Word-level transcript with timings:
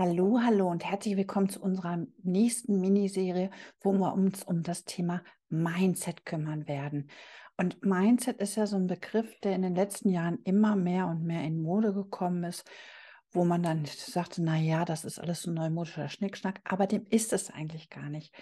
Hallo, 0.00 0.38
hallo 0.40 0.70
und 0.70 0.84
herzlich 0.84 1.16
willkommen 1.16 1.48
zu 1.48 1.60
unserer 1.60 2.06
nächsten 2.22 2.80
Miniserie, 2.80 3.50
wo 3.80 3.92
wir 3.94 4.12
uns 4.12 4.44
um 4.44 4.62
das 4.62 4.84
Thema 4.84 5.24
Mindset 5.48 6.24
kümmern 6.24 6.68
werden. 6.68 7.10
Und 7.56 7.84
Mindset 7.84 8.36
ist 8.40 8.54
ja 8.54 8.68
so 8.68 8.76
ein 8.76 8.86
Begriff, 8.86 9.40
der 9.40 9.56
in 9.56 9.62
den 9.62 9.74
letzten 9.74 10.10
Jahren 10.10 10.38
immer 10.44 10.76
mehr 10.76 11.08
und 11.08 11.24
mehr 11.24 11.42
in 11.42 11.60
Mode 11.60 11.92
gekommen 11.92 12.44
ist, 12.44 12.64
wo 13.32 13.44
man 13.44 13.64
dann 13.64 13.86
sagte, 13.86 14.40
na 14.40 14.56
ja, 14.56 14.84
das 14.84 15.04
ist 15.04 15.18
alles 15.18 15.42
so 15.42 15.50
neumodischer 15.50 16.08
Schnickschnack, 16.08 16.60
aber 16.62 16.86
dem 16.86 17.04
ist 17.10 17.32
es 17.32 17.50
eigentlich 17.50 17.90
gar 17.90 18.08
nicht. 18.08 18.32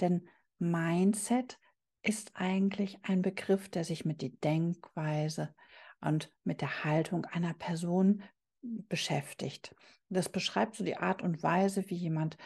Denn 0.00 0.28
Mindset 0.58 1.60
ist 2.02 2.32
eigentlich 2.34 2.98
ein 3.04 3.22
Begriff, 3.22 3.68
der 3.68 3.84
sich 3.84 4.04
mit 4.04 4.20
der 4.20 4.30
Denkweise 4.30 5.54
und 6.00 6.32
mit 6.42 6.60
der 6.60 6.82
Haltung 6.82 7.24
einer 7.26 7.54
Person 7.54 8.24
beschäftigt. 8.88 9.74
Das 10.08 10.28
beschreibt 10.28 10.76
so 10.76 10.84
die 10.84 10.96
Art 10.96 11.22
und 11.22 11.42
Weise, 11.42 11.88
wie 11.90 11.96
jemand 11.96 12.36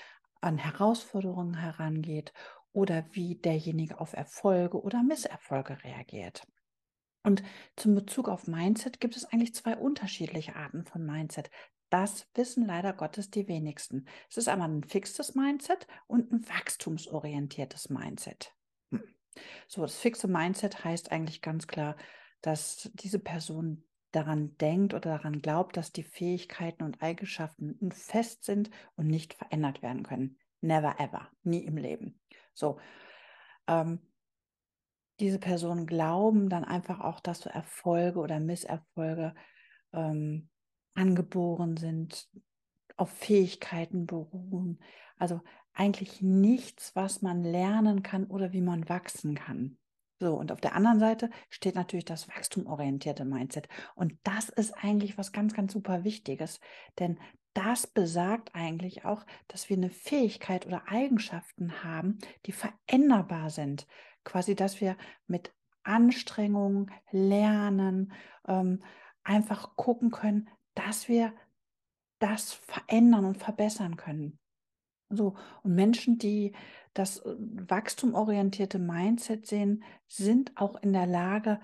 an 0.40 0.58
Herausforderungen 0.58 1.54
herangeht 1.54 2.32
oder 2.72 3.06
wie 3.12 3.34
derjenige 3.36 4.00
auf 4.00 4.12
Erfolge 4.12 4.80
oder 4.80 5.02
Misserfolge 5.02 5.82
reagiert. 5.82 6.46
Und 7.24 7.42
zum 7.76 7.94
Bezug 7.94 8.28
auf 8.28 8.46
Mindset 8.46 9.00
gibt 9.00 9.16
es 9.16 9.24
eigentlich 9.24 9.54
zwei 9.54 9.76
unterschiedliche 9.76 10.56
Arten 10.56 10.84
von 10.84 11.04
Mindset. 11.04 11.50
Das 11.90 12.28
wissen 12.34 12.66
leider 12.66 12.92
Gottes 12.92 13.30
die 13.30 13.48
wenigsten. 13.48 14.06
Es 14.30 14.36
ist 14.36 14.48
einmal 14.48 14.68
ein 14.68 14.84
fixes 14.84 15.34
Mindset 15.34 15.86
und 16.06 16.32
ein 16.32 16.48
wachstumsorientiertes 16.48 17.88
Mindset. 17.88 18.54
So, 19.66 19.82
das 19.82 19.96
fixe 19.96 20.28
Mindset 20.28 20.84
heißt 20.84 21.12
eigentlich 21.12 21.42
ganz 21.42 21.66
klar, 21.66 21.96
dass 22.40 22.90
diese 22.94 23.18
Person 23.18 23.84
daran 24.12 24.56
denkt 24.58 24.94
oder 24.94 25.10
daran 25.10 25.42
glaubt, 25.42 25.76
dass 25.76 25.92
die 25.92 26.02
Fähigkeiten 26.02 26.82
und 26.82 27.02
Eigenschaften 27.02 27.78
fest 27.92 28.44
sind 28.44 28.70
und 28.96 29.06
nicht 29.06 29.34
verändert 29.34 29.82
werden 29.82 30.02
können. 30.02 30.38
Never 30.60 30.98
ever, 30.98 31.28
nie 31.42 31.64
im 31.64 31.76
Leben. 31.76 32.20
So, 32.54 32.78
ähm, 33.66 34.00
diese 35.20 35.38
Personen 35.38 35.86
glauben 35.86 36.48
dann 36.48 36.64
einfach 36.64 37.00
auch, 37.00 37.20
dass 37.20 37.40
so 37.40 37.50
Erfolge 37.50 38.20
oder 38.20 38.40
Misserfolge 38.40 39.34
ähm, 39.92 40.48
angeboren 40.94 41.76
sind, 41.76 42.28
auf 42.96 43.10
Fähigkeiten 43.10 44.06
beruhen. 44.06 44.80
Also 45.16 45.40
eigentlich 45.72 46.22
nichts, 46.22 46.94
was 46.96 47.22
man 47.22 47.42
lernen 47.42 48.02
kann 48.02 48.24
oder 48.26 48.52
wie 48.52 48.60
man 48.60 48.88
wachsen 48.88 49.34
kann. 49.34 49.78
So, 50.20 50.34
und 50.34 50.50
auf 50.50 50.60
der 50.60 50.74
anderen 50.74 50.98
Seite 50.98 51.30
steht 51.48 51.76
natürlich 51.76 52.04
das 52.04 52.28
wachstumorientierte 52.28 53.24
Mindset. 53.24 53.68
Und 53.94 54.18
das 54.24 54.48
ist 54.48 54.72
eigentlich 54.72 55.16
was 55.16 55.32
ganz, 55.32 55.54
ganz 55.54 55.72
super 55.72 56.02
Wichtiges, 56.04 56.60
denn 56.98 57.18
das 57.54 57.86
besagt 57.86 58.54
eigentlich 58.54 59.04
auch, 59.04 59.24
dass 59.48 59.68
wir 59.68 59.76
eine 59.76 59.90
Fähigkeit 59.90 60.66
oder 60.66 60.88
Eigenschaften 60.88 61.82
haben, 61.82 62.18
die 62.46 62.52
veränderbar 62.52 63.50
sind. 63.50 63.86
Quasi, 64.24 64.54
dass 64.54 64.80
wir 64.80 64.96
mit 65.26 65.52
Anstrengungen, 65.82 66.90
Lernen, 67.10 68.12
ähm, 68.46 68.82
einfach 69.24 69.74
gucken 69.76 70.10
können, 70.10 70.48
dass 70.74 71.08
wir 71.08 71.32
das 72.18 72.52
verändern 72.52 73.24
und 73.24 73.38
verbessern 73.38 73.96
können. 73.96 74.38
So, 75.10 75.36
und 75.62 75.74
Menschen, 75.74 76.18
die 76.18 76.52
das 76.94 77.18
äh, 77.18 77.34
wachstumorientierte 77.38 78.78
Mindset 78.78 79.46
sehen, 79.46 79.84
sind 80.06 80.52
auch 80.56 80.82
in 80.82 80.92
der 80.92 81.06
Lage, 81.06 81.60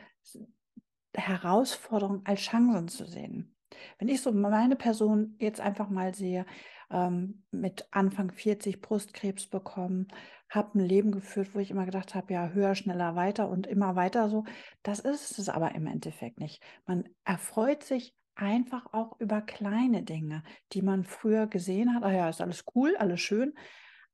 Herausforderungen 1.16 2.22
als 2.24 2.40
Chancen 2.40 2.88
zu 2.88 3.06
sehen. 3.06 3.54
Wenn 3.98 4.08
ich 4.08 4.20
so 4.20 4.32
meine 4.32 4.76
Person 4.76 5.36
jetzt 5.38 5.60
einfach 5.60 5.88
mal 5.88 6.14
sehe, 6.14 6.46
ähm, 6.90 7.44
mit 7.50 7.88
Anfang 7.90 8.32
40 8.32 8.80
Brustkrebs 8.80 9.46
bekommen, 9.46 10.08
habe 10.48 10.78
ein 10.78 10.84
Leben 10.84 11.12
geführt, 11.12 11.54
wo 11.54 11.58
ich 11.58 11.70
immer 11.70 11.84
gedacht 11.84 12.14
habe, 12.14 12.33
ja, 12.33 12.48
höher, 12.50 12.74
schneller, 12.74 13.16
weiter 13.16 13.48
und 13.48 13.66
immer 13.66 13.96
weiter 13.96 14.28
so. 14.28 14.44
Das 14.83 15.00
ist 15.00 15.38
es 15.38 15.48
aber 15.48 15.74
im 15.74 15.86
Endeffekt 15.86 16.38
nicht. 16.38 16.62
Man 16.86 17.04
erfreut 17.24 17.83
sich 17.83 18.14
einfach 18.34 18.92
auch 18.92 19.18
über 19.20 19.40
kleine 19.40 20.02
Dinge, 20.02 20.42
die 20.72 20.83
man 20.83 21.05
früher 21.05 21.46
gesehen 21.46 21.95
hat. 21.95 22.02
Ah 22.02 22.12
ja, 22.12 22.28
ist 22.28 22.40
alles 22.40 22.64
cool, 22.74 22.96
alles 22.96 23.20
schön, 23.20 23.55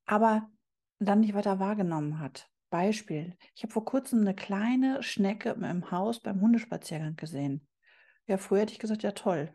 aber 0.07 0.51
dann 0.99 1.21
nicht 1.21 1.35
weiter 1.35 1.59
wahrgenommen 1.59 2.19
hat. 2.19 2.49
Beispiel, 2.71 3.37
ich 3.55 3.63
habe 3.63 3.73
vor 3.73 3.85
kurzem 3.85 4.21
eine 4.21 4.35
kleine 4.35 5.03
Schnecke 5.03 5.51
im 5.51 5.91
Haus 5.91 6.21
beim 6.21 6.41
Hundespaziergang 6.41 7.17
gesehen. 7.17 7.67
Ja, 8.27 8.37
früher 8.37 8.61
hätte 8.61 8.73
ich 8.73 8.79
gesagt, 8.79 9.03
ja 9.03 9.13
toll. 9.13 9.53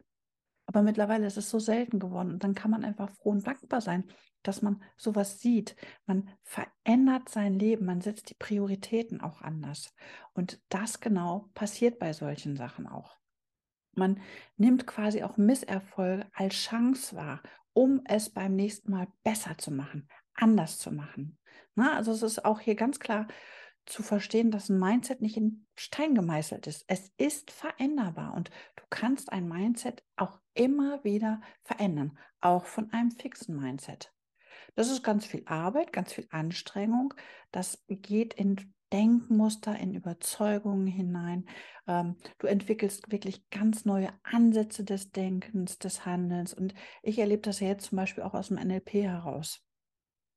Aber 0.65 0.81
mittlerweile 0.81 1.27
ist 1.27 1.37
es 1.37 1.49
so 1.49 1.59
selten 1.59 1.99
geworden 1.99 2.31
und 2.31 2.43
dann 2.43 2.55
kann 2.55 2.71
man 2.71 2.83
einfach 2.83 3.09
froh 3.11 3.29
und 3.29 3.45
dankbar 3.45 3.81
sein, 3.81 4.05
dass 4.41 4.61
man 4.61 4.83
sowas 4.97 5.39
sieht. 5.39 5.75
Man 6.07 6.29
verändert 6.43 7.29
sein 7.29 7.53
Leben, 7.53 7.85
man 7.85 8.01
setzt 8.01 8.29
die 8.31 8.35
Prioritäten 8.35 9.21
auch 9.21 9.41
anders. 9.41 9.93
Und 10.33 10.59
das 10.69 10.99
genau 10.99 11.49
passiert 11.53 11.99
bei 11.99 12.13
solchen 12.13 12.55
Sachen 12.55 12.87
auch. 12.87 13.15
Man 13.95 14.21
nimmt 14.57 14.85
quasi 14.87 15.23
auch 15.23 15.37
Misserfolge 15.37 16.25
als 16.33 16.55
Chance 16.55 17.15
wahr, 17.15 17.41
um 17.73 18.01
es 18.05 18.29
beim 18.29 18.55
nächsten 18.55 18.91
Mal 18.91 19.07
besser 19.23 19.57
zu 19.57 19.71
machen, 19.71 20.07
anders 20.33 20.79
zu 20.79 20.91
machen. 20.91 21.37
Na, 21.75 21.95
also 21.95 22.11
es 22.11 22.21
ist 22.21 22.45
auch 22.45 22.59
hier 22.59 22.75
ganz 22.75 22.99
klar 22.99 23.27
zu 23.85 24.01
verstehen, 24.01 24.51
dass 24.51 24.69
ein 24.69 24.79
Mindset 24.79 25.21
nicht 25.21 25.37
in 25.37 25.65
Stein 25.75 26.15
gemeißelt 26.15 26.67
ist. 26.67 26.85
Es 26.87 27.11
ist 27.17 27.51
veränderbar 27.51 28.33
und 28.33 28.49
du 28.75 28.83
kannst 28.89 29.31
ein 29.31 29.47
Mindset 29.47 30.03
auch 30.15 30.39
immer 30.53 31.03
wieder 31.03 31.41
verändern, 31.63 32.17
auch 32.41 32.65
von 32.65 32.91
einem 32.91 33.11
fixen 33.11 33.55
Mindset. 33.55 34.11
Das 34.75 34.89
ist 34.89 35.03
ganz 35.03 35.25
viel 35.25 35.43
Arbeit, 35.45 35.93
ganz 35.93 36.13
viel 36.13 36.27
Anstrengung. 36.31 37.13
Das 37.51 37.83
geht 37.87 38.33
in 38.33 38.73
Denkmuster, 38.93 39.77
in 39.77 39.93
Überzeugungen 39.93 40.87
hinein. 40.87 41.45
Ähm, 41.87 42.15
du 42.37 42.47
entwickelst 42.47 43.11
wirklich 43.11 43.49
ganz 43.49 43.85
neue 43.85 44.09
Ansätze 44.23 44.83
des 44.83 45.11
Denkens, 45.11 45.79
des 45.79 46.05
Handelns. 46.05 46.53
Und 46.53 46.73
ich 47.03 47.19
erlebe 47.19 47.41
das 47.41 47.59
ja 47.59 47.67
jetzt 47.67 47.87
zum 47.87 47.97
Beispiel 47.97 48.23
auch 48.23 48.33
aus 48.33 48.49
dem 48.49 48.57
NLP 48.57 48.93
heraus. 48.93 49.61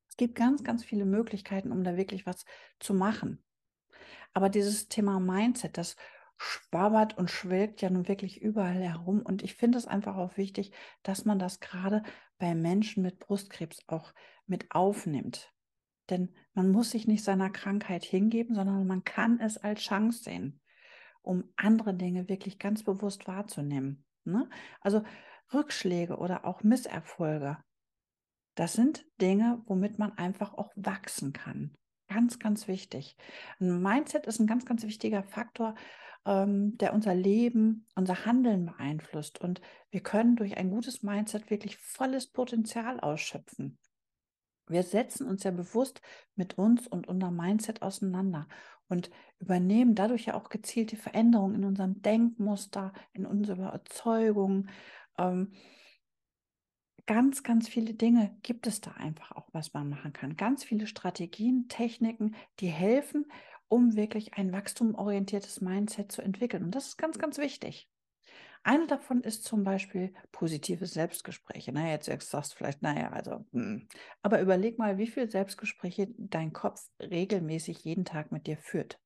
Es 0.09 0.16
gibt 0.16 0.34
ganz, 0.34 0.64
ganz 0.64 0.84
viele 0.84 1.04
Möglichkeiten, 1.04 1.72
um 1.72 1.84
da 1.84 1.97
wirklich 1.97 2.26
was 2.26 2.44
zu 2.81 2.94
machen. 2.94 3.44
Aber 4.32 4.48
dieses 4.48 4.88
Thema 4.88 5.20
Mindset, 5.20 5.78
das 5.78 5.97
schwabbert 6.36 7.19
und 7.19 7.30
schwelgt 7.30 7.82
ja 7.82 7.91
nun 7.91 8.09
wirklich 8.09 8.41
überall 8.41 8.80
herum. 8.80 9.20
Und 9.22 9.42
ich 9.42 9.54
finde 9.54 9.78
es 9.78 9.86
einfach 9.86 10.16
auch 10.16 10.36
wichtig, 10.36 10.72
dass 11.03 11.25
man 11.25 11.38
das 11.38 11.60
gerade 11.60 12.03
bei 12.38 12.54
Menschen 12.54 13.03
mit 13.03 13.19
Brustkrebs 13.19 13.82
auch 13.88 14.12
mit 14.47 14.70
aufnimmt. 14.70 15.53
Denn 16.11 16.35
man 16.55 16.71
muss 16.71 16.91
sich 16.91 17.07
nicht 17.07 17.25
seiner 17.25 17.51
Krankheit 17.51 18.05
hingeben, 18.05 18.55
sondern 18.55 18.87
man 18.87 19.05
kann 19.05 19.41
es 19.41 19.59
als 19.59 19.81
Chance 19.81 20.25
sehen, 20.25 20.61
um 21.23 21.45
andere 21.57 21.95
Dinge 21.95 22.29
wirklich 22.29 22.59
ganz 22.59 22.83
bewusst 22.83 23.27
wahrzunehmen. 23.27 24.05
Ne? 24.25 24.49
Also 24.81 25.03
Rückschläge 25.53 26.17
oder 26.17 26.45
auch 26.45 26.63
Misserfolge, 26.63 27.59
das 28.55 28.73
sind 28.73 29.07
Dinge, 29.21 29.63
womit 29.67 29.99
man 29.99 30.19
einfach 30.19 30.55
auch 30.55 30.73
wachsen 30.75 31.33
kann. 31.33 31.77
Ganz, 32.09 32.39
ganz 32.39 32.67
wichtig. 32.67 33.17
Ein 33.61 33.81
Mindset 33.81 34.27
ist 34.27 34.41
ein 34.41 34.49
ganz, 34.49 34.65
ganz 34.65 34.83
wichtiger 34.83 35.23
Faktor, 35.23 35.77
ähm, 36.25 36.77
der 36.79 36.93
unser 36.93 37.15
Leben, 37.15 37.87
unser 37.95 38.25
Handeln 38.25 38.67
beeinflusst. 38.67 39.41
Und 39.41 39.61
wir 39.91 40.03
können 40.03 40.35
durch 40.35 40.57
ein 40.57 40.71
gutes 40.71 41.03
Mindset 41.03 41.51
wirklich 41.51 41.77
volles 41.77 42.27
Potenzial 42.27 42.99
ausschöpfen. 42.99 43.79
Wir 44.71 44.83
setzen 44.83 45.27
uns 45.27 45.45
ja 45.45 45.51
bewusst 45.51 46.01
mit 46.34 46.59
uns 46.59 46.87
und 46.87 47.09
unserem 47.09 47.37
Mindset 47.37 47.83
auseinander 47.83 48.49
und 48.89 49.11
übernehmen 49.39 49.95
dadurch 49.95 50.27
ja 50.27 50.34
auch 50.34 50.49
gezielte 50.49 50.97
Veränderungen 50.97 51.56
in 51.56 51.65
unserem 51.65 52.03
Denkmuster, 52.03 52.93
in 53.12 53.27
unserer 53.27 53.69
Überzeugung. 53.69 54.69
Ähm, 55.19 55.53
ganz, 57.07 57.42
ganz 57.42 57.69
viele 57.69 57.95
Dinge 57.95 58.37
gibt 58.42 58.66
es 58.66 58.81
da 58.81 58.92
einfach 58.92 59.33
auch, 59.33 59.48
was 59.53 59.72
man 59.72 59.89
machen 59.89 60.13
kann. 60.13 60.37
Ganz 60.37 60.65
viele 60.65 60.87
Strategien, 60.87 61.69
Techniken, 61.69 62.34
die 62.60 62.69
helfen, 62.69 63.27
um 63.69 63.97
wirklich 63.97 64.34
ein 64.34 64.53
wachstumorientiertes 64.53 65.60
Mindset 65.60 66.13
zu 66.13 66.22
entwickeln. 66.22 66.65
Und 66.65 66.75
das 66.75 66.89
ist 66.89 66.97
ganz, 66.98 67.19
ganz 67.19 67.39
wichtig. 67.39 67.89
Eine 68.63 68.87
davon 68.87 69.22
ist 69.22 69.45
zum 69.45 69.65
Beispiel 69.65 70.15
positive 70.33 70.87
Selbstgespräche. 70.87 71.72
Na, 71.72 71.89
jetzt 71.91 72.07
sagst 72.07 72.53
du 72.53 72.57
vielleicht, 72.57 72.83
naja, 72.83 73.10
also, 73.10 73.45
hm. 73.53 73.89
aber 74.22 74.41
überleg 74.41 74.78
mal, 74.78 74.99
wie 74.99 75.07
viele 75.07 75.28
Selbstgespräche 75.28 76.09
dein 76.16 76.53
Kopf 76.53 76.89
regelmäßig 77.01 77.84
jeden 77.84 78.05
Tag 78.05 78.31
mit 78.33 78.47
dir 78.47 78.57
führt. 78.57 79.01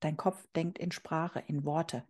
Dein 0.00 0.18
Kopf 0.18 0.46
denkt 0.54 0.78
in 0.78 0.92
Sprache, 0.92 1.42
in 1.46 1.64
Worte. 1.64 2.06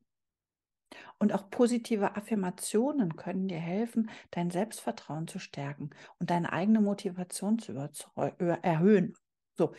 Und 1.18 1.32
auch 1.32 1.48
positive 1.50 2.16
Affirmationen 2.16 3.16
können 3.16 3.48
dir 3.48 3.58
helfen, 3.60 4.10
dein 4.30 4.50
Selbstvertrauen 4.50 5.26
zu 5.28 5.38
stärken 5.38 5.90
und 6.18 6.30
deine 6.30 6.52
eigene 6.52 6.80
Motivation 6.80 7.58
zu 7.58 7.72
erhöhen. 7.74 9.14
So, 9.56 9.74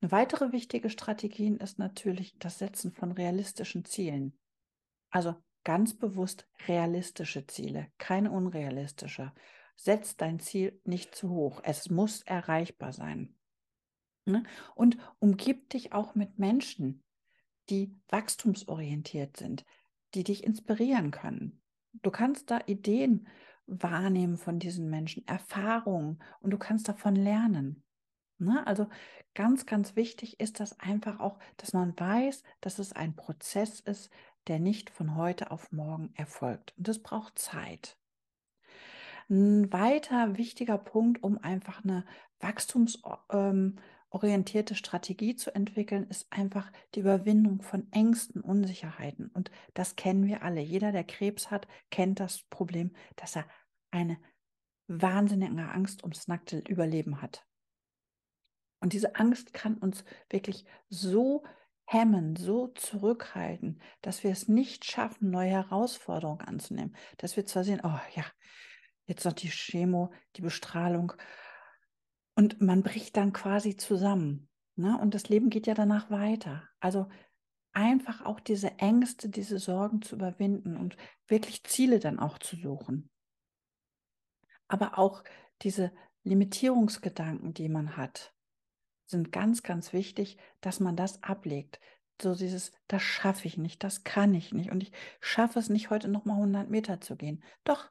eine 0.00 0.10
weitere 0.12 0.52
wichtige 0.52 0.90
Strategie 0.90 1.56
ist 1.58 1.78
natürlich 1.78 2.38
das 2.38 2.58
Setzen 2.58 2.92
von 2.92 3.12
realistischen 3.12 3.84
Zielen. 3.84 4.38
Also 5.10 5.34
ganz 5.64 5.94
bewusst 5.94 6.48
realistische 6.66 7.46
Ziele, 7.46 7.88
keine 7.98 8.30
unrealistische. 8.30 9.32
setz 9.76 10.16
dein 10.16 10.40
Ziel 10.40 10.80
nicht 10.84 11.14
zu 11.14 11.30
hoch. 11.30 11.60
Es 11.62 11.88
muss 11.88 12.22
erreichbar 12.22 12.92
sein. 12.92 13.36
Ne? 14.24 14.42
Und 14.74 14.98
umgib 15.20 15.70
dich 15.70 15.92
auch 15.92 16.14
mit 16.14 16.38
Menschen, 16.38 17.04
die 17.70 17.94
wachstumsorientiert 18.08 19.36
sind, 19.36 19.64
die 20.14 20.24
dich 20.24 20.42
inspirieren 20.42 21.10
können. 21.10 21.62
Du 21.92 22.10
kannst 22.10 22.50
da 22.50 22.60
Ideen 22.66 23.28
wahrnehmen 23.66 24.36
von 24.36 24.58
diesen 24.58 24.88
Menschen, 24.88 25.26
Erfahrungen 25.26 26.22
und 26.40 26.50
du 26.50 26.58
kannst 26.58 26.88
davon 26.88 27.14
lernen. 27.14 27.84
Ne? 28.38 28.66
Also 28.66 28.88
ganz, 29.34 29.66
ganz 29.66 29.96
wichtig 29.96 30.40
ist 30.40 30.60
das 30.60 30.78
einfach 30.80 31.20
auch, 31.20 31.38
dass 31.56 31.72
man 31.72 31.98
weiß, 31.98 32.42
dass 32.60 32.78
es 32.78 32.92
ein 32.92 33.16
Prozess 33.16 33.80
ist, 33.80 34.10
der 34.46 34.58
nicht 34.58 34.90
von 34.90 35.16
heute 35.16 35.50
auf 35.50 35.72
morgen 35.72 36.12
erfolgt. 36.14 36.74
Und 36.76 36.88
das 36.88 37.02
braucht 37.02 37.38
Zeit. 37.38 37.96
Ein 39.30 39.72
weiter 39.72 40.36
wichtiger 40.38 40.78
Punkt, 40.78 41.22
um 41.22 41.36
einfach 41.38 41.84
eine 41.84 42.04
wachstumsorientierte 42.40 44.74
Strategie 44.74 45.36
zu 45.36 45.54
entwickeln, 45.54 46.06
ist 46.08 46.32
einfach 46.32 46.72
die 46.94 47.00
Überwindung 47.00 47.60
von 47.60 47.92
Ängsten, 47.92 48.40
Unsicherheiten. 48.40 49.28
Und 49.28 49.50
das 49.74 49.96
kennen 49.96 50.26
wir 50.26 50.42
alle. 50.42 50.62
Jeder, 50.62 50.92
der 50.92 51.04
Krebs 51.04 51.50
hat, 51.50 51.68
kennt 51.90 52.20
das 52.20 52.44
Problem, 52.44 52.92
dass 53.16 53.36
er 53.36 53.44
eine 53.90 54.18
wahnsinnige 54.86 55.68
Angst 55.68 56.04
ums 56.04 56.26
nackte 56.26 56.60
Überleben 56.60 57.20
hat. 57.20 57.44
Und 58.80 58.92
diese 58.92 59.16
Angst 59.16 59.52
kann 59.52 59.76
uns 59.76 60.04
wirklich 60.30 60.64
so 60.88 61.42
hemmen, 61.90 62.36
so 62.36 62.68
zurückhalten, 62.68 63.80
dass 64.02 64.22
wir 64.22 64.30
es 64.30 64.46
nicht 64.46 64.84
schaffen, 64.84 65.30
neue 65.30 65.48
Herausforderungen 65.48 66.42
anzunehmen. 66.42 66.94
Dass 67.16 67.36
wir 67.36 67.46
zwar 67.46 67.64
sehen, 67.64 67.80
oh 67.82 67.98
ja, 68.14 68.24
jetzt 69.06 69.24
noch 69.24 69.32
die 69.32 69.48
Chemo, 69.48 70.12
die 70.36 70.42
Bestrahlung. 70.42 71.14
Und 72.34 72.60
man 72.60 72.82
bricht 72.82 73.16
dann 73.16 73.32
quasi 73.32 73.78
zusammen. 73.78 74.50
Ne? 74.76 74.98
Und 75.00 75.14
das 75.14 75.30
Leben 75.30 75.48
geht 75.48 75.66
ja 75.66 75.72
danach 75.72 76.10
weiter. 76.10 76.68
Also 76.78 77.08
einfach 77.72 78.22
auch 78.22 78.38
diese 78.38 78.78
Ängste, 78.78 79.30
diese 79.30 79.58
Sorgen 79.58 80.02
zu 80.02 80.16
überwinden 80.16 80.76
und 80.76 80.94
wirklich 81.26 81.64
Ziele 81.64 82.00
dann 82.00 82.18
auch 82.18 82.38
zu 82.38 82.56
suchen. 82.56 83.08
Aber 84.68 84.98
auch 84.98 85.24
diese 85.62 85.90
Limitierungsgedanken, 86.22 87.54
die 87.54 87.70
man 87.70 87.96
hat, 87.96 88.34
sind 89.08 89.32
ganz, 89.32 89.62
ganz 89.62 89.92
wichtig, 89.92 90.36
dass 90.60 90.80
man 90.80 90.96
das 90.96 91.22
ablegt. 91.22 91.80
So 92.20 92.34
dieses, 92.34 92.72
das 92.88 93.02
schaffe 93.02 93.46
ich 93.46 93.58
nicht, 93.58 93.82
das 93.84 94.04
kann 94.04 94.34
ich 94.34 94.52
nicht 94.52 94.70
und 94.70 94.82
ich 94.82 94.92
schaffe 95.20 95.58
es 95.58 95.68
nicht, 95.68 95.90
heute 95.90 96.08
nochmal 96.08 96.36
100 96.36 96.68
Meter 96.68 97.00
zu 97.00 97.16
gehen. 97.16 97.42
Doch, 97.64 97.90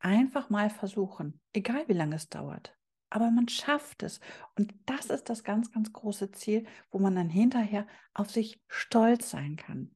einfach 0.00 0.50
mal 0.50 0.70
versuchen, 0.70 1.40
egal 1.52 1.86
wie 1.88 1.94
lange 1.94 2.16
es 2.16 2.28
dauert. 2.28 2.76
Aber 3.10 3.30
man 3.30 3.48
schafft 3.48 4.02
es. 4.02 4.20
Und 4.56 4.74
das 4.86 5.06
ist 5.06 5.28
das 5.28 5.44
ganz, 5.44 5.70
ganz 5.70 5.92
große 5.92 6.32
Ziel, 6.32 6.66
wo 6.90 6.98
man 6.98 7.14
dann 7.14 7.30
hinterher 7.30 7.86
auf 8.12 8.30
sich 8.30 8.60
stolz 8.66 9.30
sein 9.30 9.56
kann. 9.56 9.94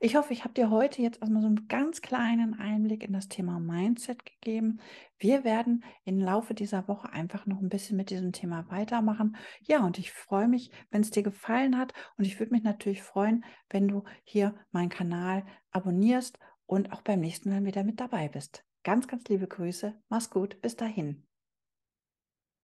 Ich 0.00 0.16
hoffe, 0.16 0.32
ich 0.32 0.44
habe 0.44 0.54
dir 0.54 0.70
heute 0.70 1.02
jetzt 1.02 1.20
erstmal 1.20 1.42
so 1.42 1.48
einen 1.48 1.68
ganz 1.68 2.00
kleinen 2.00 2.58
Einblick 2.58 3.04
in 3.04 3.12
das 3.12 3.28
Thema 3.28 3.60
Mindset 3.60 4.24
gegeben. 4.24 4.80
Wir 5.18 5.44
werden 5.44 5.84
im 6.04 6.18
Laufe 6.18 6.54
dieser 6.54 6.88
Woche 6.88 7.12
einfach 7.12 7.46
noch 7.46 7.60
ein 7.60 7.68
bisschen 7.68 7.96
mit 7.96 8.10
diesem 8.10 8.32
Thema 8.32 8.70
weitermachen. 8.70 9.36
Ja, 9.62 9.84
und 9.84 9.98
ich 9.98 10.12
freue 10.12 10.48
mich, 10.48 10.70
wenn 10.90 11.02
es 11.02 11.10
dir 11.10 11.22
gefallen 11.22 11.78
hat. 11.78 11.92
Und 12.16 12.24
ich 12.24 12.38
würde 12.38 12.52
mich 12.52 12.62
natürlich 12.62 13.02
freuen, 13.02 13.44
wenn 13.70 13.88
du 13.88 14.04
hier 14.24 14.54
meinen 14.70 14.88
Kanal 14.88 15.44
abonnierst 15.70 16.38
und 16.66 16.92
auch 16.92 17.02
beim 17.02 17.20
nächsten 17.20 17.50
Mal 17.50 17.64
wieder 17.64 17.84
mit 17.84 18.00
dabei 18.00 18.28
bist. 18.28 18.64
Ganz, 18.84 19.06
ganz 19.06 19.24
liebe 19.28 19.46
Grüße. 19.46 19.94
Mach's 20.08 20.30
gut. 20.30 20.60
Bis 20.60 20.76
dahin. 20.76 21.26